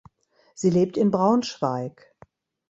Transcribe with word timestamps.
Sie 0.55 0.71
lebt 0.71 0.97
in 0.97 1.11
Braunschweig. 1.11 2.15